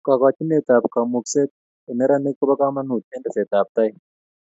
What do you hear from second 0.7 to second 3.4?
ab kamukset eng neranik kopa kamanut eng